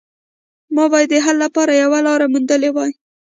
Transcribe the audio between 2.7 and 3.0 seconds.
وای